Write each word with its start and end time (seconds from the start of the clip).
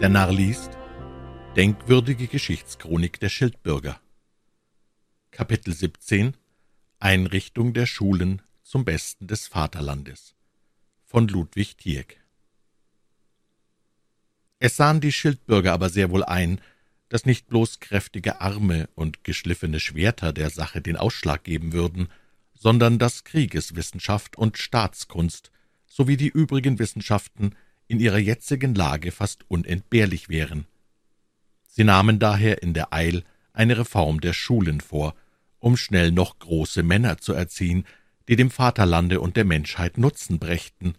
Der 0.00 0.08
Narr 0.08 0.32
liest 0.32 0.70
Denkwürdige 1.56 2.26
Geschichtschronik 2.26 3.20
der 3.20 3.28
Schildbürger. 3.28 4.00
Kapitel 5.30 5.74
17 5.74 6.38
Einrichtung 6.98 7.74
der 7.74 7.84
Schulen 7.84 8.40
zum 8.62 8.86
Besten 8.86 9.26
des 9.26 9.46
Vaterlandes. 9.46 10.34
Von 11.04 11.28
Ludwig 11.28 11.76
Tieck 11.76 12.18
Es 14.58 14.78
sahen 14.78 15.02
die 15.02 15.12
Schildbürger 15.12 15.74
aber 15.74 15.90
sehr 15.90 16.10
wohl 16.10 16.24
ein, 16.24 16.62
dass 17.10 17.26
nicht 17.26 17.48
bloß 17.48 17.80
kräftige 17.80 18.40
Arme 18.40 18.88
und 18.94 19.22
geschliffene 19.22 19.80
Schwerter 19.80 20.32
der 20.32 20.48
Sache 20.48 20.80
den 20.80 20.96
Ausschlag 20.96 21.44
geben 21.44 21.74
würden, 21.74 22.08
sondern 22.54 22.98
dass 22.98 23.24
Kriegeswissenschaft 23.24 24.38
und 24.38 24.56
Staatskunst 24.56 25.50
sowie 25.86 26.16
die 26.16 26.28
übrigen 26.28 26.78
Wissenschaften 26.78 27.54
in 27.90 27.98
ihrer 27.98 28.18
jetzigen 28.18 28.74
Lage 28.74 29.10
fast 29.10 29.44
unentbehrlich 29.48 30.28
wären. 30.28 30.66
Sie 31.66 31.82
nahmen 31.82 32.20
daher 32.20 32.62
in 32.62 32.72
der 32.72 32.92
Eil 32.92 33.24
eine 33.52 33.78
Reform 33.78 34.20
der 34.20 34.32
Schulen 34.32 34.80
vor, 34.80 35.16
um 35.58 35.76
schnell 35.76 36.12
noch 36.12 36.38
große 36.38 36.84
Männer 36.84 37.18
zu 37.18 37.32
erziehen, 37.32 37.84
die 38.28 38.36
dem 38.36 38.50
Vaterlande 38.50 39.20
und 39.20 39.36
der 39.36 39.44
Menschheit 39.44 39.98
Nutzen 39.98 40.38
brächten. 40.38 40.94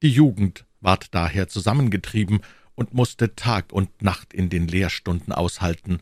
Die 0.00 0.08
Jugend 0.08 0.64
ward 0.80 1.14
daher 1.14 1.48
zusammengetrieben 1.48 2.40
und 2.74 2.94
musste 2.94 3.36
Tag 3.36 3.74
und 3.74 4.00
Nacht 4.00 4.32
in 4.32 4.48
den 4.48 4.66
Lehrstunden 4.66 5.34
aushalten, 5.34 6.00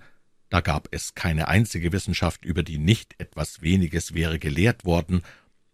da 0.48 0.60
gab 0.60 0.88
es 0.92 1.14
keine 1.16 1.48
einzige 1.48 1.92
Wissenschaft, 1.92 2.44
über 2.44 2.62
die 2.62 2.78
nicht 2.78 3.14
etwas 3.18 3.62
weniges 3.62 4.14
wäre 4.14 4.38
gelehrt 4.38 4.84
worden 4.84 5.22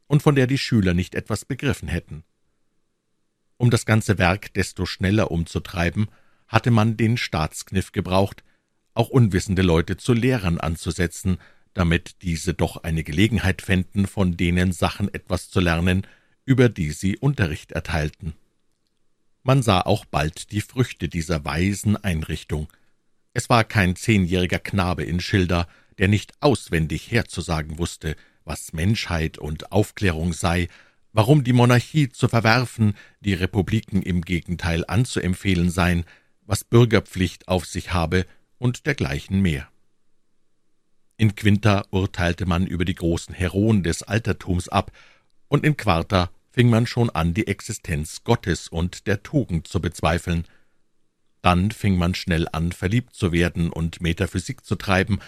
und 0.06 0.22
von 0.22 0.34
der 0.34 0.46
die 0.46 0.58
Schüler 0.58 0.94
nicht 0.94 1.14
etwas 1.14 1.44
begriffen 1.44 1.88
hätten. 1.88 2.24
Um 3.58 3.70
das 3.70 3.86
ganze 3.86 4.18
Werk 4.18 4.52
desto 4.54 4.86
schneller 4.86 5.30
umzutreiben, 5.30 6.08
hatte 6.48 6.70
man 6.70 6.96
den 6.96 7.16
Staatskniff 7.16 7.92
gebraucht, 7.92 8.44
auch 8.94 9.08
unwissende 9.08 9.62
Leute 9.62 9.96
zu 9.96 10.12
Lehrern 10.12 10.58
anzusetzen, 10.58 11.38
damit 11.74 12.22
diese 12.22 12.54
doch 12.54 12.78
eine 12.78 13.04
Gelegenheit 13.04 13.60
fänden, 13.62 14.06
von 14.06 14.36
denen 14.36 14.72
Sachen 14.72 15.12
etwas 15.12 15.50
zu 15.50 15.60
lernen, 15.60 16.06
über 16.44 16.68
die 16.68 16.92
sie 16.92 17.18
Unterricht 17.18 17.72
erteilten. 17.72 18.34
Man 19.42 19.62
sah 19.62 19.82
auch 19.82 20.04
bald 20.04 20.52
die 20.52 20.60
Früchte 20.60 21.08
dieser 21.08 21.44
weisen 21.44 21.96
Einrichtung. 21.96 22.68
Es 23.34 23.48
war 23.48 23.64
kein 23.64 23.94
zehnjähriger 23.94 24.58
Knabe 24.58 25.04
in 25.04 25.20
Schilda, 25.20 25.68
der 25.98 26.08
nicht 26.08 26.32
auswendig 26.40 27.10
herzusagen 27.10 27.78
wusste, 27.78 28.16
was 28.44 28.72
Menschheit 28.72 29.38
und 29.38 29.72
Aufklärung 29.72 30.32
sei 30.32 30.68
warum 31.16 31.44
die 31.44 31.54
Monarchie 31.54 32.10
zu 32.10 32.28
verwerfen, 32.28 32.94
die 33.20 33.32
Republiken 33.32 34.02
im 34.02 34.20
Gegenteil 34.20 34.84
anzuempfehlen 34.86 35.70
seien, 35.70 36.04
was 36.44 36.62
Bürgerpflicht 36.62 37.48
auf 37.48 37.64
sich 37.64 37.94
habe 37.94 38.26
und 38.58 38.84
dergleichen 38.84 39.40
mehr. 39.40 39.66
In 41.16 41.34
Quinta 41.34 41.86
urteilte 41.90 42.44
man 42.44 42.66
über 42.66 42.84
die 42.84 42.94
großen 42.94 43.34
Heroen 43.34 43.82
des 43.82 44.02
Altertums 44.02 44.68
ab, 44.68 44.92
und 45.48 45.64
in 45.64 45.78
Quarta 45.78 46.28
fing 46.50 46.68
man 46.68 46.86
schon 46.86 47.08
an, 47.08 47.32
die 47.32 47.46
Existenz 47.46 48.22
Gottes 48.22 48.68
und 48.68 49.06
der 49.06 49.22
Tugend 49.22 49.66
zu 49.68 49.80
bezweifeln. 49.80 50.44
Dann 51.40 51.70
fing 51.70 51.96
man 51.96 52.14
schnell 52.14 52.46
an, 52.52 52.72
verliebt 52.72 53.14
zu 53.14 53.32
werden 53.32 53.70
und 53.70 54.02
Metaphysik 54.02 54.66
zu 54.66 54.74
treiben, 54.74 55.20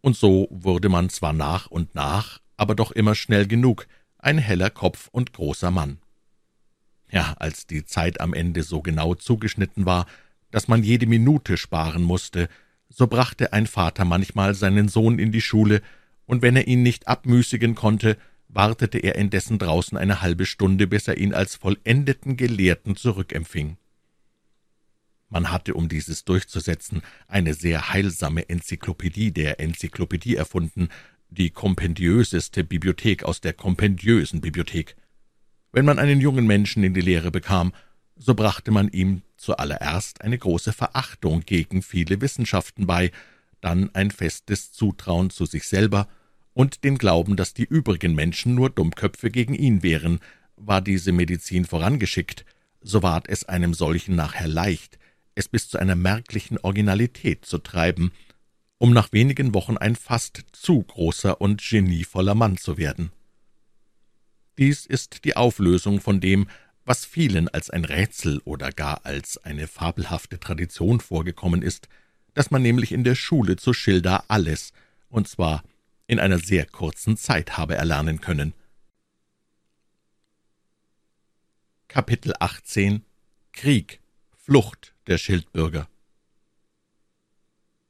und 0.00 0.16
so 0.16 0.48
wurde 0.50 0.88
man 0.88 1.10
zwar 1.10 1.32
nach 1.32 1.68
und 1.68 1.94
nach, 1.94 2.40
aber 2.56 2.74
doch 2.74 2.90
immer 2.90 3.14
schnell 3.14 3.46
genug, 3.46 3.86
ein 4.18 4.38
heller 4.38 4.70
Kopf 4.70 5.08
und 5.12 5.32
großer 5.32 5.70
Mann. 5.70 5.98
Ja, 7.10 7.34
als 7.38 7.66
die 7.66 7.84
Zeit 7.84 8.20
am 8.20 8.34
Ende 8.34 8.62
so 8.62 8.82
genau 8.82 9.14
zugeschnitten 9.14 9.86
war, 9.86 10.06
dass 10.50 10.68
man 10.68 10.82
jede 10.82 11.06
Minute 11.06 11.56
sparen 11.56 12.02
musste, 12.02 12.48
so 12.88 13.06
brachte 13.06 13.52
ein 13.52 13.66
Vater 13.66 14.04
manchmal 14.04 14.54
seinen 14.54 14.88
Sohn 14.88 15.18
in 15.18 15.32
die 15.32 15.40
Schule, 15.40 15.82
und 16.26 16.42
wenn 16.42 16.56
er 16.56 16.66
ihn 16.66 16.82
nicht 16.82 17.08
abmüßigen 17.08 17.74
konnte, 17.74 18.18
wartete 18.48 18.98
er 18.98 19.14
indessen 19.14 19.58
draußen 19.58 19.96
eine 19.96 20.20
halbe 20.20 20.46
Stunde, 20.46 20.86
bis 20.86 21.08
er 21.08 21.16
ihn 21.16 21.32
als 21.32 21.56
vollendeten 21.56 22.36
Gelehrten 22.36 22.96
zurückempfing. 22.96 23.78
Man 25.30 25.50
hatte, 25.50 25.74
um 25.74 25.88
dieses 25.88 26.24
durchzusetzen, 26.24 27.02
eine 27.26 27.52
sehr 27.54 27.90
heilsame 27.90 28.48
Enzyklopädie 28.48 29.32
der 29.32 29.60
Enzyklopädie 29.60 30.36
erfunden, 30.36 30.88
die 31.30 31.50
kompendiöseste 31.50 32.64
Bibliothek 32.64 33.22
aus 33.22 33.40
der 33.40 33.52
kompendiösen 33.52 34.40
Bibliothek. 34.40 34.96
Wenn 35.72 35.84
man 35.84 35.98
einen 35.98 36.20
jungen 36.20 36.46
Menschen 36.46 36.82
in 36.82 36.94
die 36.94 37.00
Lehre 37.00 37.30
bekam, 37.30 37.72
so 38.16 38.34
brachte 38.34 38.70
man 38.70 38.88
ihm 38.88 39.22
zuallererst 39.36 40.22
eine 40.22 40.38
große 40.38 40.72
Verachtung 40.72 41.42
gegen 41.42 41.82
viele 41.82 42.20
Wissenschaften 42.20 42.86
bei, 42.86 43.12
dann 43.60 43.94
ein 43.94 44.10
festes 44.10 44.72
Zutrauen 44.72 45.30
zu 45.30 45.46
sich 45.46 45.68
selber 45.68 46.08
und 46.54 46.82
den 46.84 46.98
Glauben, 46.98 47.36
dass 47.36 47.54
die 47.54 47.64
übrigen 47.64 48.14
Menschen 48.14 48.54
nur 48.54 48.70
Dummköpfe 48.70 49.30
gegen 49.30 49.54
ihn 49.54 49.82
wären. 49.82 50.18
War 50.56 50.80
diese 50.80 51.12
Medizin 51.12 51.64
vorangeschickt, 51.64 52.44
so 52.80 53.02
ward 53.02 53.28
es 53.28 53.44
einem 53.44 53.74
solchen 53.74 54.16
nachher 54.16 54.48
leicht, 54.48 54.98
es 55.34 55.48
bis 55.48 55.68
zu 55.68 55.78
einer 55.78 55.94
merklichen 55.94 56.58
Originalität 56.58 57.44
zu 57.44 57.58
treiben, 57.58 58.12
um 58.78 58.92
nach 58.92 59.12
wenigen 59.12 59.54
Wochen 59.54 59.76
ein 59.76 59.96
fast 59.96 60.44
zu 60.52 60.82
großer 60.82 61.40
und 61.40 61.62
genievoller 61.62 62.34
Mann 62.34 62.56
zu 62.56 62.78
werden. 62.78 63.12
Dies 64.56 64.86
ist 64.86 65.24
die 65.24 65.36
Auflösung 65.36 66.00
von 66.00 66.20
dem, 66.20 66.48
was 66.84 67.04
vielen 67.04 67.48
als 67.48 67.70
ein 67.70 67.84
Rätsel 67.84 68.40
oder 68.44 68.72
gar 68.72 69.04
als 69.04 69.36
eine 69.38 69.68
fabelhafte 69.68 70.40
Tradition 70.40 71.00
vorgekommen 71.00 71.62
ist, 71.62 71.88
dass 72.34 72.50
man 72.50 72.62
nämlich 72.62 72.92
in 72.92 73.04
der 73.04 73.14
Schule 73.14 73.56
zu 73.56 73.74
Schilda 73.74 74.24
alles, 74.28 74.72
und 75.08 75.28
zwar 75.28 75.62
in 76.06 76.18
einer 76.18 76.38
sehr 76.38 76.64
kurzen 76.64 77.16
Zeit 77.16 77.58
habe 77.58 77.74
erlernen 77.74 78.20
können. 78.20 78.54
Kapitel 81.88 82.32
18 82.38 83.04
Krieg, 83.52 84.00
Flucht 84.36 84.94
der 85.06 85.18
Schildbürger 85.18 85.88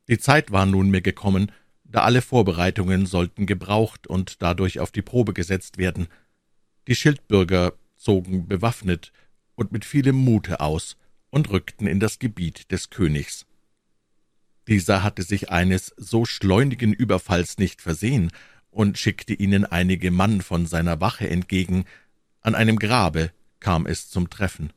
die 0.09 0.19
Zeit 0.19 0.51
war 0.51 0.67
nunmehr 0.67 1.01
gekommen, 1.01 1.53
da 1.85 2.03
alle 2.03 2.23
Vorbereitungen 2.23 3.07
sollten 3.07 3.47
gebraucht 3.47 4.07
und 4.07 4.43
dadurch 4.43 4.81
auf 4.81 4.91
die 4.91 5.03
Probe 5.03 5.33
gesetzt 5.33 5.79
werden. 5.79 6.09
Die 6.87 6.95
Schildbürger 6.95 7.75
zogen 7.97 8.47
bewaffnet 8.47 9.13
und 9.55 9.73
mit 9.73 9.85
vielem 9.85 10.17
Mute 10.17 10.61
aus 10.61 10.97
und 11.31 11.51
rückten 11.51 11.87
in 11.87 12.01
das 12.01 12.19
Gebiet 12.19 12.71
des 12.71 12.91
Königs. 12.91 13.47
Dieser 14.67 15.03
hatte 15.03 15.23
sich 15.23 15.51
eines 15.51 15.95
so 15.97 16.25
schleunigen 16.25 16.93
Überfalls 16.93 17.59
nicht 17.59 17.81
versehen 17.81 18.31
und 18.71 18.99
schickte 18.99 19.33
ihnen 19.33 19.65
einige 19.65 20.11
Mann 20.11 20.43
von 20.43 20.67
seiner 20.67 21.01
Wache 21.01 21.29
entgegen. 21.29 21.87
An 22.43 22.55
einem 22.55 22.79
Grabe 22.79 23.33
kam 23.61 23.87
es 23.87 24.11
zum 24.11 24.29
Treffen. 24.29 24.73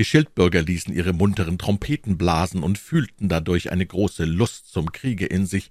Die 0.00 0.06
Schildbürger 0.06 0.62
ließen 0.62 0.94
ihre 0.94 1.12
munteren 1.12 1.58
Trompeten 1.58 2.16
blasen 2.16 2.62
und 2.62 2.78
fühlten 2.78 3.28
dadurch 3.28 3.70
eine 3.70 3.84
große 3.84 4.24
Lust 4.24 4.72
zum 4.72 4.92
Kriege 4.92 5.26
in 5.26 5.44
sich. 5.44 5.70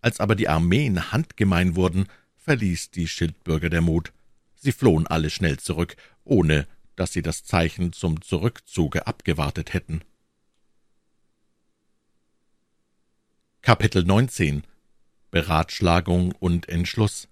Als 0.00 0.18
aber 0.18 0.34
die 0.34 0.48
Armeen 0.48 1.12
handgemein 1.12 1.76
wurden, 1.76 2.06
verließ 2.38 2.90
die 2.90 3.06
Schildbürger 3.06 3.70
der 3.70 3.80
Mut. 3.80 4.12
Sie 4.56 4.72
flohen 4.72 5.06
alle 5.06 5.30
schnell 5.30 5.60
zurück, 5.60 5.94
ohne 6.24 6.66
dass 6.96 7.12
sie 7.12 7.22
das 7.22 7.44
Zeichen 7.44 7.92
zum 7.92 8.22
Zurückzuge 8.22 9.06
abgewartet 9.06 9.72
hätten. 9.72 10.00
Kapitel 13.62 14.02
19 14.02 14.64
Beratschlagung 15.30 16.32
und 16.32 16.68
Entschluss 16.68 17.28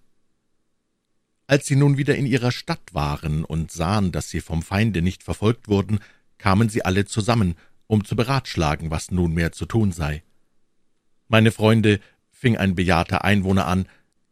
Als 1.49 1.67
sie 1.67 1.75
nun 1.75 1.97
wieder 1.97 2.15
in 2.15 2.27
ihrer 2.27 2.53
Stadt 2.53 2.95
waren 2.95 3.45
und 3.45 3.73
sahen, 3.73 4.13
dass 4.13 4.31
sie 4.31 4.41
vom 4.41 4.63
Feinde 4.63 5.03
nicht 5.03 5.25
verfolgt 5.25 5.67
wurden, 5.67 5.99
kamen 6.39 6.69
sie 6.69 6.85
alle 6.85 7.05
zusammen, 7.05 7.57
um 7.87 8.05
zu 8.05 8.17
beratschlagen, 8.17 8.91
was 8.91 9.11
nunmehr 9.11 9.53
zu 9.53 9.67
tun 9.67 9.93
sei. 9.93 10.23
Meine 11.29 11.53
Freunde, 11.53 12.01
fing 12.31 12.57
ein 12.57 12.75
bejahrter 12.75 13.25
Einwohner 13.25 13.67
an, 13.67 13.87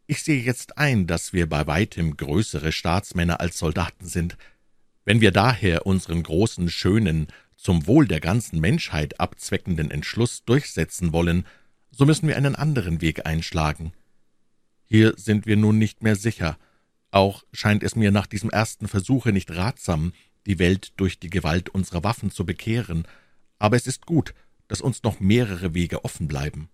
ich 0.06 0.22
sehe 0.22 0.40
jetzt 0.40 0.78
ein, 0.78 1.08
dass 1.08 1.32
wir 1.32 1.48
bei 1.48 1.66
weitem 1.66 2.16
größere 2.16 2.70
Staatsmänner 2.70 3.40
als 3.40 3.58
Soldaten 3.58 4.06
sind. 4.06 4.36
Wenn 5.04 5.20
wir 5.20 5.32
daher 5.32 5.84
unseren 5.84 6.22
großen, 6.22 6.70
schönen, 6.70 7.26
zum 7.56 7.86
Wohl 7.88 8.06
der 8.06 8.20
ganzen 8.20 8.60
Menschheit 8.60 9.18
abzweckenden 9.18 9.90
Entschluss 9.90 10.44
durchsetzen 10.44 11.12
wollen, 11.12 11.44
so 11.90 12.06
müssen 12.06 12.28
wir 12.28 12.36
einen 12.36 12.54
anderen 12.54 13.00
Weg 13.00 13.26
einschlagen. 13.26 13.92
Hier 14.84 15.14
sind 15.16 15.46
wir 15.46 15.56
nun 15.56 15.78
nicht 15.78 16.02
mehr 16.02 16.14
sicher. 16.14 16.56
Auch 17.10 17.42
scheint 17.52 17.82
es 17.82 17.96
mir 17.96 18.12
nach 18.12 18.26
diesem 18.26 18.50
ersten 18.50 18.86
Versuche 18.86 19.32
nicht 19.32 19.50
ratsam, 19.50 20.12
die 20.46 20.58
Welt 20.58 20.92
durch 20.96 21.18
die 21.18 21.30
Gewalt 21.30 21.68
unserer 21.68 22.04
Waffen 22.04 22.30
zu 22.30 22.46
bekehren, 22.46 23.06
aber 23.58 23.76
es 23.76 23.86
ist 23.86 24.06
gut, 24.06 24.34
dass 24.68 24.80
uns 24.80 25.02
noch 25.02 25.20
mehrere 25.20 25.74
Wege 25.74 26.04
offen 26.04 26.28
bleiben. 26.28 26.68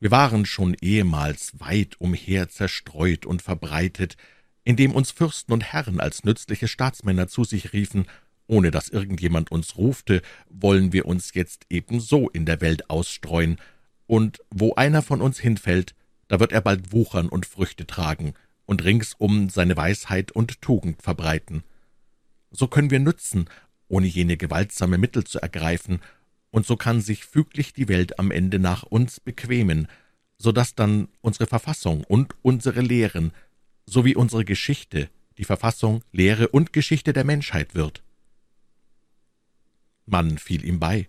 Wir 0.00 0.10
waren 0.10 0.44
schon 0.44 0.74
ehemals 0.80 1.58
weit 1.58 2.00
umher 2.00 2.48
zerstreut 2.48 3.24
und 3.24 3.42
verbreitet, 3.42 4.16
indem 4.64 4.92
uns 4.92 5.10
Fürsten 5.10 5.52
und 5.52 5.64
Herren 5.64 6.00
als 6.00 6.24
nützliche 6.24 6.68
Staatsmänner 6.68 7.28
zu 7.28 7.44
sich 7.44 7.72
riefen 7.72 8.06
ohne 8.46 8.70
dass 8.70 8.88
irgendjemand 8.88 9.50
uns 9.50 9.76
rufte, 9.76 10.22
wollen 10.48 10.92
wir 10.92 11.06
uns 11.06 11.34
jetzt 11.34 11.66
ebenso 11.70 12.28
in 12.28 12.46
der 12.46 12.60
Welt 12.60 12.90
ausstreuen, 12.90 13.58
und 14.06 14.38
wo 14.50 14.74
einer 14.74 15.02
von 15.02 15.20
uns 15.20 15.40
hinfällt, 15.40 15.94
da 16.28 16.38
wird 16.38 16.52
er 16.52 16.60
bald 16.60 16.92
wuchern 16.92 17.28
und 17.28 17.44
Früchte 17.44 17.86
tragen 17.88 18.34
und 18.64 18.84
ringsum 18.84 19.50
seine 19.50 19.76
Weisheit 19.76 20.30
und 20.30 20.62
Tugend 20.62 21.02
verbreiten. 21.02 21.64
So 22.50 22.68
können 22.68 22.90
wir 22.90 23.00
nützen, 23.00 23.48
ohne 23.88 24.06
jene 24.06 24.36
gewaltsame 24.36 24.98
Mittel 24.98 25.24
zu 25.24 25.40
ergreifen, 25.40 26.00
und 26.50 26.64
so 26.66 26.76
kann 26.76 27.00
sich 27.00 27.24
füglich 27.24 27.72
die 27.72 27.88
Welt 27.88 28.18
am 28.18 28.30
Ende 28.30 28.58
nach 28.58 28.82
uns 28.82 29.20
bequemen, 29.20 29.88
so 30.38 30.52
dass 30.52 30.74
dann 30.74 31.08
unsere 31.20 31.46
Verfassung 31.46 32.04
und 32.04 32.34
unsere 32.42 32.80
Lehren 32.80 33.32
sowie 33.84 34.14
unsere 34.14 34.44
Geschichte 34.44 35.10
die 35.38 35.44
Verfassung, 35.44 36.02
Lehre 36.12 36.48
und 36.48 36.72
Geschichte 36.72 37.12
der 37.12 37.24
Menschheit 37.24 37.74
wird. 37.74 38.02
Mann 40.06 40.38
fiel 40.38 40.64
ihm 40.64 40.80
bei. 40.80 41.08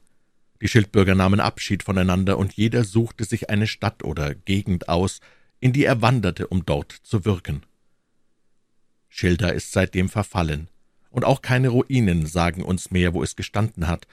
Die 0.62 0.68
Schildbürger 0.68 1.16
nahmen 1.16 1.40
Abschied 1.40 1.84
voneinander, 1.84 2.38
und 2.38 2.54
jeder 2.54 2.84
suchte 2.84 3.26
sich 3.26 3.50
eine 3.50 3.68
Stadt 3.68 4.04
oder 4.04 4.34
Gegend 4.36 4.90
aus, 4.90 5.20
in 5.60 5.72
die 5.72 5.86
er 5.86 6.02
wanderte, 6.02 6.48
um 6.48 6.66
dort 6.66 6.92
zu 6.92 7.26
wirken. 7.26 7.64
Schilda 9.08 9.50
ist 9.50 9.72
seitdem 9.72 10.10
verfallen, 10.10 10.68
und 11.10 11.26
auch 11.26 11.42
keine 11.42 11.70
Ruinen 11.70 12.26
sagen 12.26 12.64
uns 12.64 12.92
mehr, 12.92 13.14
wo 13.14 13.24
es 13.24 13.36
gestanden 13.36 13.88
hat. 13.88 14.08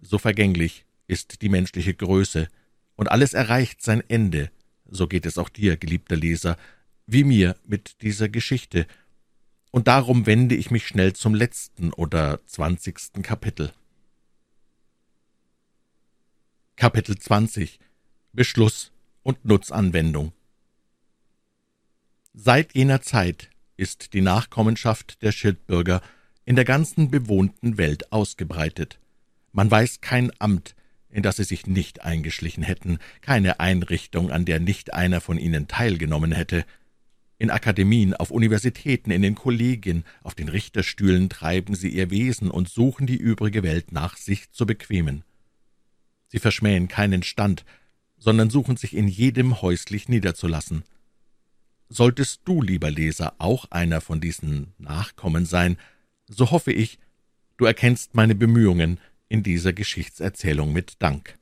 So 0.00 0.18
vergänglich 0.18 0.84
ist 1.06 1.42
die 1.42 1.48
menschliche 1.48 1.94
Größe, 1.94 2.48
und 2.96 3.10
alles 3.10 3.34
erreicht 3.34 3.82
sein 3.82 4.02
Ende, 4.08 4.50
so 4.88 5.06
geht 5.06 5.26
es 5.26 5.36
auch 5.36 5.50
dir, 5.50 5.76
geliebter 5.76 6.16
Leser, 6.16 6.56
wie 7.06 7.24
mir 7.24 7.56
mit 7.66 8.00
dieser 8.02 8.28
Geschichte, 8.28 8.86
und 9.70 9.88
darum 9.88 10.24
wende 10.24 10.54
ich 10.54 10.70
mich 10.70 10.86
schnell 10.86 11.12
zum 11.12 11.34
letzten 11.34 11.92
oder 11.92 12.40
zwanzigsten 12.46 13.22
Kapitel. 13.22 13.72
Kapitel 16.76 17.18
20 17.18 17.78
Beschluss 18.32 18.92
und 19.22 19.44
Nutzanwendung. 19.44 20.32
Seit 22.32 22.74
jener 22.74 23.00
Zeit 23.02 23.50
ist 23.76 24.12
die 24.12 24.20
Nachkommenschaft 24.20 25.22
der 25.22 25.32
Schildbürger 25.32 26.02
in 26.46 26.56
der 26.56 26.64
ganzen 26.64 27.10
bewohnten 27.10 27.76
Welt 27.76 28.12
ausgebreitet. 28.12 28.98
Man 29.52 29.70
weiß 29.70 30.00
kein 30.00 30.30
Amt, 30.38 30.74
in 31.10 31.22
das 31.22 31.36
sie 31.36 31.44
sich 31.44 31.66
nicht 31.66 32.02
eingeschlichen 32.02 32.62
hätten, 32.62 32.98
keine 33.20 33.58
Einrichtung, 33.60 34.30
an 34.30 34.44
der 34.44 34.60
nicht 34.60 34.94
einer 34.94 35.20
von 35.20 35.38
ihnen 35.38 35.66
teilgenommen 35.66 36.32
hätte. 36.32 36.64
In 37.38 37.50
Akademien, 37.50 38.14
auf 38.14 38.30
Universitäten, 38.30 39.10
in 39.10 39.22
den 39.22 39.34
Kollegien, 39.34 40.04
auf 40.22 40.34
den 40.34 40.48
Richterstühlen 40.48 41.28
treiben 41.28 41.74
sie 41.74 41.88
ihr 41.88 42.10
Wesen 42.10 42.50
und 42.50 42.68
suchen 42.68 43.06
die 43.06 43.16
übrige 43.16 43.62
Welt 43.62 43.92
nach 43.92 44.16
sich 44.16 44.50
zu 44.52 44.66
bequemen. 44.66 45.24
Sie 46.28 46.38
verschmähen 46.38 46.86
keinen 46.86 47.22
Stand, 47.22 47.64
sondern 48.18 48.50
suchen 48.50 48.76
sich 48.76 48.96
in 48.96 49.08
jedem 49.08 49.60
häuslich 49.62 50.08
niederzulassen. 50.08 50.84
Solltest 51.88 52.42
du, 52.44 52.62
lieber 52.62 52.90
Leser, 52.90 53.34
auch 53.38 53.70
einer 53.70 54.00
von 54.00 54.20
diesen 54.20 54.74
Nachkommen 54.78 55.44
sein, 55.44 55.76
so 56.26 56.50
hoffe 56.50 56.72
ich, 56.72 56.98
du 57.56 57.64
erkennst 57.64 58.14
meine 58.14 58.34
Bemühungen 58.34 58.98
in 59.28 59.42
dieser 59.42 59.72
Geschichtserzählung 59.72 60.72
mit 60.72 60.94
Dank. 61.00 61.38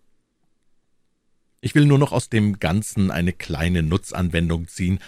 Ich 1.60 1.74
will 1.74 1.86
nur 1.86 1.98
noch 1.98 2.12
aus 2.12 2.28
dem 2.28 2.58
Ganzen 2.58 3.10
eine 3.10 3.32
kleine 3.32 3.82
Nutzanwendung 3.82 4.68
ziehen 4.68 4.98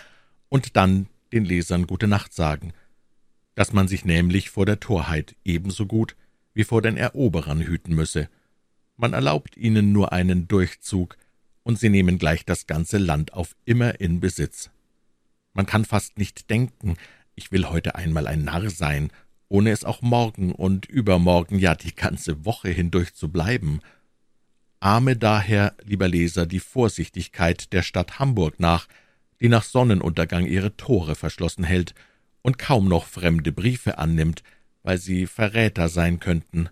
und 0.49 0.77
dann 0.77 1.07
den 1.33 1.45
Lesern 1.45 1.87
gute 1.87 2.07
Nacht 2.07 2.33
sagen, 2.33 2.73
dass 3.55 3.73
man 3.73 3.89
sich 3.89 4.05
nämlich 4.05 4.51
vor 4.51 4.67
der 4.67 4.81
Torheit 4.81 5.37
ebenso 5.45 5.87
gut 5.87 6.17
wie 6.55 6.65
vor 6.65 6.81
den 6.81 6.97
Eroberern 6.97 7.61
hüten 7.61 7.95
müsse, 7.95 8.29
man 8.97 9.13
erlaubt 9.13 9.59
ihnen 9.59 9.93
nur 9.93 10.13
einen 10.13 10.49
Durchzug, 10.49 11.19
und 11.63 11.81
sie 11.81 11.89
nehmen 11.89 12.19
gleich 12.19 12.45
das 12.45 12.69
ganze 12.69 12.97
Land 12.97 13.33
auf 13.33 13.57
immer 13.65 14.01
in 14.01 14.21
Besitz. 14.21 14.71
Man 15.53 15.67
kann 15.67 15.85
fast 15.85 16.17
nicht 16.17 16.49
denken, 16.49 16.97
ich 17.35 17.51
will 17.51 17.69
heute 17.69 17.97
einmal 17.97 18.29
ein 18.29 18.45
Narr 18.45 18.71
sein, 18.71 19.11
ohne 19.49 19.71
es 19.71 19.85
auch 19.85 20.03
morgen 20.03 20.53
und 20.53 20.87
übermorgen, 20.87 21.59
ja 21.59 21.75
die 21.75 21.95
ganze 21.95 22.45
Woche 22.45 22.69
hindurch 22.71 23.15
zu 23.15 23.31
bleiben. 23.31 23.81
Ahme 24.81 25.17
daher, 25.17 25.75
lieber 25.85 26.09
Leser, 26.09 26.47
die 26.47 26.61
Vorsichtigkeit 26.61 27.73
der 27.73 27.83
Stadt 27.83 28.19
Hamburg 28.19 28.61
nach, 28.61 28.89
die 29.41 29.49
nach 29.49 29.65
Sonnenuntergang 29.65 30.47
ihre 30.47 30.77
Tore 30.77 31.15
verschlossen 31.15 31.65
hält 31.65 31.95
und 32.43 32.59
kaum 32.59 32.89
noch 32.89 33.07
fremde 33.07 33.53
Briefe 33.53 33.99
annimmt, 33.99 34.43
weil 34.83 34.99
sie 34.99 35.27
Verräter 35.27 35.89
sein 35.89 36.21
könnten. 36.21 36.69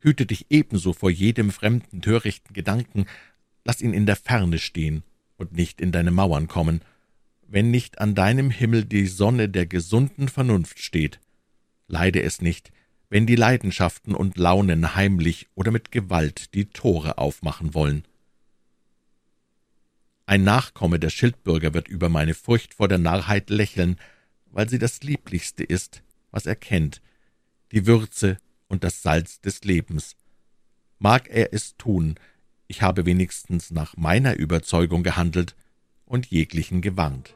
Hüte 0.00 0.26
dich 0.26 0.46
ebenso 0.50 0.92
vor 0.92 1.10
jedem 1.10 1.52
fremden, 1.52 2.02
törichten 2.02 2.52
Gedanken, 2.52 3.06
lass 3.64 3.80
ihn 3.80 3.94
in 3.94 4.06
der 4.06 4.16
Ferne 4.16 4.58
stehen 4.58 5.04
und 5.36 5.52
nicht 5.52 5.80
in 5.80 5.92
deine 5.92 6.10
Mauern 6.10 6.48
kommen. 6.48 6.80
Wenn 7.46 7.70
nicht 7.70 8.00
an 8.00 8.14
deinem 8.14 8.50
Himmel 8.50 8.84
die 8.84 9.06
Sonne 9.06 9.48
der 9.48 9.66
gesunden 9.66 10.28
Vernunft 10.28 10.80
steht, 10.80 11.20
leide 11.92 12.22
es 12.22 12.40
nicht, 12.40 12.72
wenn 13.10 13.26
die 13.26 13.36
Leidenschaften 13.36 14.14
und 14.14 14.38
Launen 14.38 14.94
heimlich 14.94 15.48
oder 15.54 15.70
mit 15.70 15.92
Gewalt 15.92 16.54
die 16.54 16.64
Tore 16.64 17.18
aufmachen 17.18 17.74
wollen. 17.74 18.04
Ein 20.24 20.44
Nachkomme 20.44 20.98
der 20.98 21.10
Schildbürger 21.10 21.74
wird 21.74 21.88
über 21.88 22.08
meine 22.08 22.32
Furcht 22.34 22.74
vor 22.74 22.88
der 22.88 22.98
Narrheit 22.98 23.50
lächeln, 23.50 23.98
weil 24.46 24.68
sie 24.68 24.78
das 24.78 25.02
Lieblichste 25.02 25.62
ist, 25.62 26.02
was 26.30 26.46
er 26.46 26.56
kennt, 26.56 27.02
die 27.70 27.86
Würze 27.86 28.38
und 28.68 28.82
das 28.82 29.02
Salz 29.02 29.40
des 29.40 29.62
Lebens. 29.62 30.16
Mag 30.98 31.28
er 31.28 31.52
es 31.52 31.76
tun, 31.76 32.14
ich 32.68 32.80
habe 32.80 33.04
wenigstens 33.04 33.70
nach 33.70 33.98
meiner 33.98 34.36
Überzeugung 34.36 35.02
gehandelt 35.02 35.54
und 36.06 36.26
jeglichen 36.26 36.80
gewarnt. 36.80 37.34